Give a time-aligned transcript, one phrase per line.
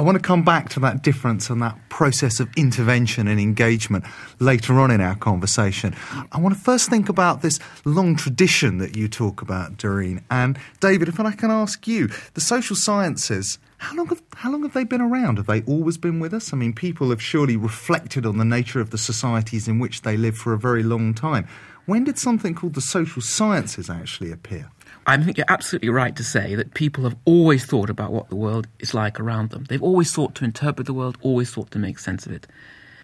[0.00, 4.06] I want to come back to that difference and that process of intervention and engagement
[4.38, 5.94] later on in our conversation.
[6.32, 10.24] I want to first think about this long tradition that you talk about, Doreen.
[10.30, 13.58] And David, if I can ask you, the social sciences.
[13.76, 15.36] How long, have, how long have they been around?
[15.36, 16.54] Have they always been with us?
[16.54, 20.16] I mean, people have surely reflected on the nature of the societies in which they
[20.16, 21.46] live for a very long time.
[21.84, 24.70] When did something called the social sciences actually appear?
[25.06, 28.36] I think you're absolutely right to say that people have always thought about what the
[28.36, 29.64] world is like around them.
[29.64, 32.46] They've always sought to interpret the world, always sought to make sense of it.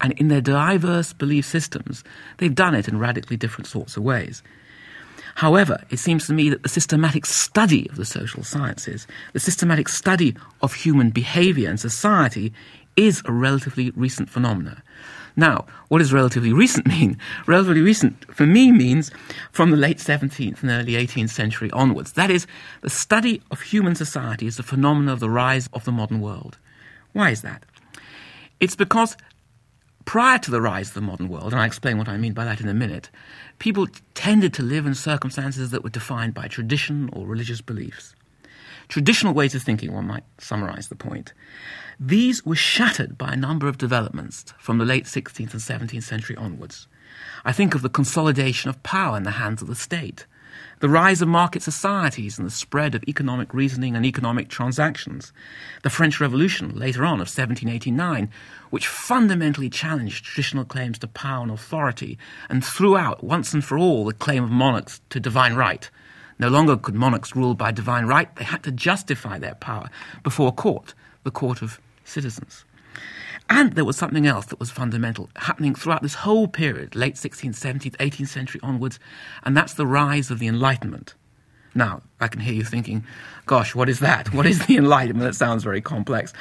[0.01, 2.05] And in their diverse belief systems,
[2.39, 4.43] they've done it in radically different sorts of ways.
[5.37, 9.89] However, it seems to me that the systematic study of the social sciences, the systematic
[9.89, 12.53] study of human behavior and society,
[12.97, 14.83] is a relatively recent phenomenon.
[15.37, 17.19] Now, what does relatively recent mean?
[17.47, 19.11] Relatively recent, for me, means
[19.53, 22.13] from the late 17th and early 18th century onwards.
[22.13, 22.47] That is,
[22.81, 26.57] the study of human society is the phenomenon of the rise of the modern world.
[27.13, 27.65] Why is that?
[28.61, 29.17] It's because
[30.07, 32.47] prior to the rise of the modern world, and I'll explain what I mean by
[32.47, 33.11] that in a minute,
[33.59, 38.15] people tended to live in circumstances that were defined by tradition or religious beliefs.
[38.89, 41.33] Traditional ways of thinking, one might summarize the point.
[41.99, 46.37] These were shattered by a number of developments from the late 16th and 17th century
[46.37, 46.87] onwards.
[47.45, 50.27] I think of the consolidation of power in the hands of the state,
[50.81, 55.33] the rise of market societies and the spread of economic reasoning and economic transactions,
[55.83, 58.29] the French Revolution later on of 1789,
[58.69, 62.19] which fundamentally challenged traditional claims to power and authority
[62.51, 65.91] and threw out once and for all the claim of monarchs to divine right.
[66.39, 69.89] No longer could monarchs rule by divine right, they had to justify their power
[70.23, 72.65] before a court, the court of citizens.
[73.49, 77.55] And there was something else that was fundamental happening throughout this whole period, late 16th,
[77.55, 78.99] 17th, 18th century onwards,
[79.45, 81.15] and that's the rise of the Enlightenment.
[81.75, 83.05] Now, I can hear you thinking,
[83.45, 84.33] gosh, what is that?
[84.33, 85.25] What is the Enlightenment?
[85.25, 86.33] That sounds very complex.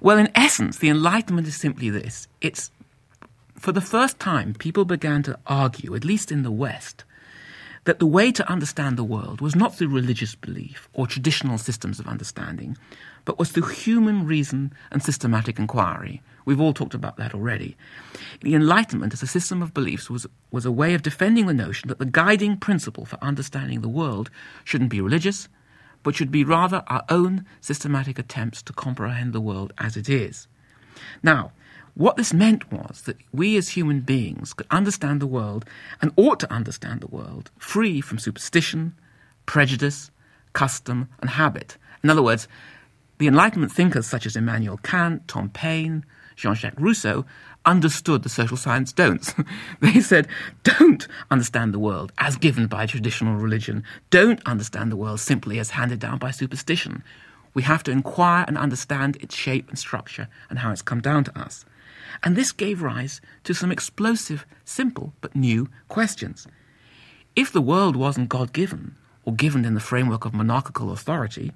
[0.00, 2.70] Well, in essence, the Enlightenment is simply this it's
[3.58, 7.04] for the first time, people began to argue, at least in the West,
[7.84, 11.98] that the way to understand the world was not through religious belief or traditional systems
[11.98, 12.76] of understanding,
[13.24, 16.22] but was through human reason and systematic inquiry.
[16.44, 17.76] We've all talked about that already.
[18.42, 21.88] The Enlightenment as a system of beliefs was, was a way of defending the notion
[21.88, 24.30] that the guiding principle for understanding the world
[24.64, 25.48] shouldn't be religious,
[26.02, 30.48] but should be rather our own systematic attempts to comprehend the world as it is.
[31.22, 31.52] Now,
[31.94, 35.64] what this meant was that we as human beings could understand the world
[36.00, 38.94] and ought to understand the world free from superstition,
[39.46, 40.10] prejudice,
[40.52, 41.76] custom, and habit.
[42.02, 42.48] In other words,
[43.18, 46.04] the Enlightenment thinkers such as Immanuel Kant, Tom Paine,
[46.36, 47.26] Jean Jacques Rousseau
[47.66, 49.34] understood the social science don'ts.
[49.80, 50.26] they said,
[50.62, 53.84] don't understand the world as given by traditional religion.
[54.08, 57.02] Don't understand the world simply as handed down by superstition.
[57.52, 61.24] We have to inquire and understand its shape and structure and how it's come down
[61.24, 61.64] to us.
[62.22, 66.46] And this gave rise to some explosive, simple, but new questions.
[67.36, 71.52] If the world wasn't God given, or given in the framework of monarchical authority,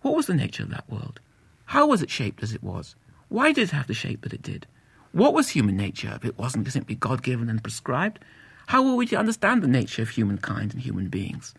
[0.00, 1.20] what was the nature of that world?
[1.66, 2.96] How was it shaped as it was?
[3.28, 4.66] Why did it have the shape that it did?
[5.12, 8.18] What was human nature if it wasn't simply God given and prescribed?
[8.66, 11.54] How were we to understand the nature of humankind and human beings?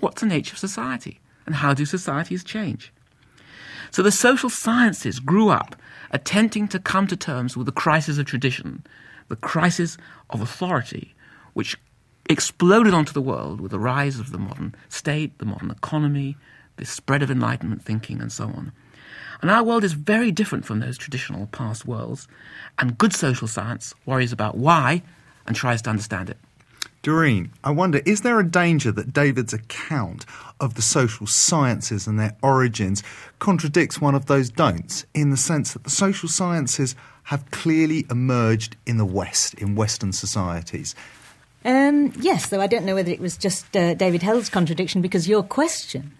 [0.00, 1.20] What's the nature of society?
[1.44, 2.92] And how do societies change?
[3.90, 5.76] So the social sciences grew up
[6.10, 8.84] attempting to come to terms with the crisis of tradition,
[9.28, 9.96] the crisis
[10.30, 11.14] of authority,
[11.54, 11.76] which
[12.28, 16.36] exploded onto the world with the rise of the modern state, the modern economy,
[16.76, 18.72] the spread of Enlightenment thinking, and so on.
[19.42, 22.26] And our world is very different from those traditional past worlds,
[22.78, 25.02] and good social science worries about why
[25.46, 26.38] and tries to understand it.
[27.06, 30.26] Doreen, I wonder, is there a danger that David's account
[30.58, 33.04] of the social sciences and their origins
[33.38, 38.74] contradicts one of those don'ts in the sense that the social sciences have clearly emerged
[38.86, 40.96] in the West, in Western societies?
[41.64, 45.28] Um, yes, though I don't know whether it was just uh, David Held's contradiction because
[45.28, 46.10] your question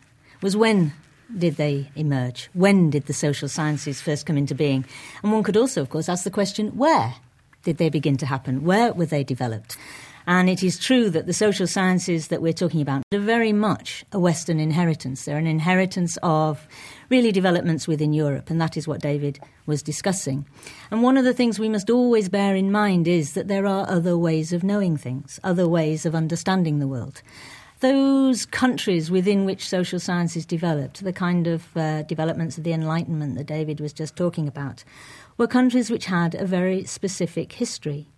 [0.40, 0.92] was when
[1.36, 2.48] did they emerge?
[2.52, 4.84] When did the social sciences first come into being?
[5.24, 7.16] And one could also, of course, ask the question where
[7.64, 8.62] did they begin to happen?
[8.62, 9.76] Where were they developed?
[10.26, 14.04] And it is true that the social sciences that we're talking about are very much
[14.10, 15.24] a Western inheritance.
[15.24, 16.66] They're an inheritance of
[17.10, 20.44] really developments within Europe, and that is what David was discussing.
[20.90, 23.88] And one of the things we must always bear in mind is that there are
[23.88, 27.22] other ways of knowing things, other ways of understanding the world
[27.80, 33.36] those countries within which social sciences developed, the kind of uh, developments of the Enlightenment
[33.36, 34.82] that David was just talking about,
[35.36, 38.08] were countries which had a very specific history.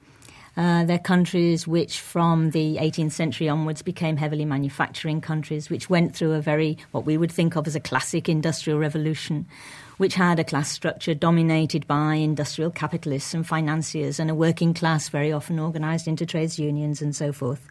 [0.58, 6.16] Uh, they're countries which, from the 18th century onwards, became heavily manufacturing countries, which went
[6.16, 9.46] through a very, what we would think of as a classic industrial revolution,
[9.98, 15.08] which had a class structure dominated by industrial capitalists and financiers and a working class
[15.08, 17.64] very often organised into trades unions and so forth.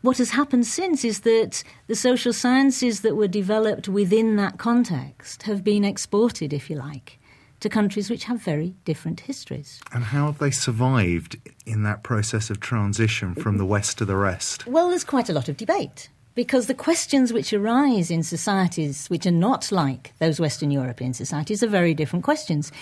[0.00, 5.44] What has happened since is that the social sciences that were developed within that context
[5.44, 7.20] have been exported, if you like,
[7.62, 9.80] to countries which have very different histories.
[9.92, 14.16] And how have they survived in that process of transition from the West to the
[14.16, 14.66] rest?
[14.66, 19.26] Well, there's quite a lot of debate because the questions which arise in societies which
[19.26, 22.72] are not like those Western European societies are very different questions.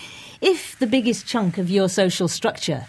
[0.40, 2.86] If the biggest chunk of your social structure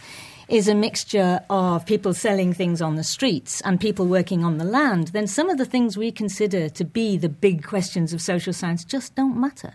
[0.48, 4.66] is a mixture of people selling things on the streets and people working on the
[4.66, 8.54] land, then some of the things we consider to be the big questions of social
[8.54, 9.74] science just don't matter.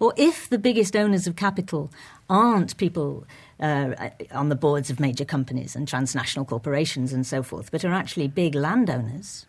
[0.00, 1.90] Or if the biggest owners of capital
[2.28, 3.26] aren't people
[3.60, 3.94] uh,
[4.32, 8.28] on the boards of major companies and transnational corporations and so forth, but are actually
[8.28, 9.46] big landowners,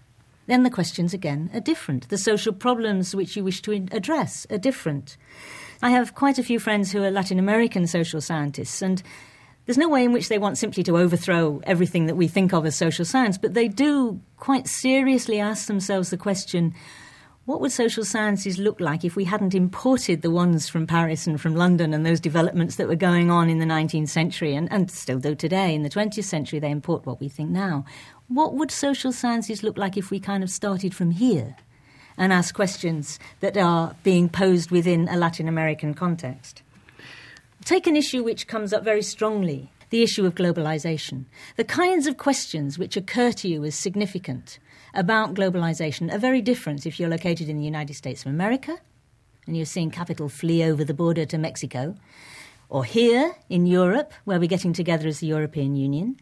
[0.48, 2.10] then the questions again are different.
[2.10, 5.18] The social problems which you wish to address are different.
[5.82, 9.02] I have quite a few friends who are Latin American social scientists, and
[9.66, 12.66] there's no way in which they want simply to overthrow everything that we think of
[12.66, 16.74] as social science, but they do quite seriously ask themselves the question
[17.46, 21.40] what would social sciences look like if we hadn't imported the ones from Paris and
[21.40, 24.90] from London and those developments that were going on in the 19th century and, and
[24.90, 25.76] still do today?
[25.76, 27.86] In the 20th century, they import what we think now.
[28.30, 31.56] What would social sciences look like if we kind of started from here
[32.18, 36.64] and ask questions that are being posed within a Latin American context?
[37.64, 41.26] Take an issue which comes up very strongly the issue of globalization.
[41.58, 44.58] The kinds of questions which occur to you as significant
[44.96, 48.78] about globalization are very different if you're located in the United States of America
[49.46, 51.96] and you're seeing capital flee over the border to Mexico,
[52.70, 56.18] or here in Europe, where we're getting together as the European Union,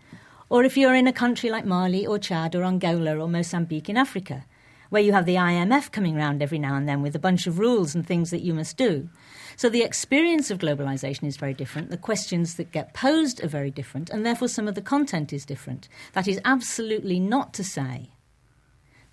[0.50, 3.98] or if you're in a country like Mali or Chad or Angola or Mozambique in
[3.98, 4.46] Africa,
[4.90, 7.58] where you have the IMF coming round every now and then with a bunch of
[7.58, 9.10] rules and things that you must do.
[9.56, 11.90] So the experience of globalization is very different.
[11.90, 15.46] The questions that get posed are very different, and therefore some of the content is
[15.46, 15.88] different.
[16.14, 18.10] That is absolutely not to say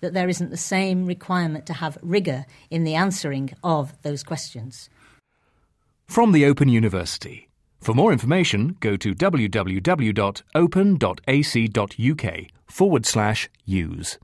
[0.01, 4.89] that there isn't the same requirement to have rigour in the answering of those questions.
[6.07, 7.47] From the Open University.
[7.79, 10.21] For more information, go to www.open.ac.uk
[12.67, 14.19] forward slash use.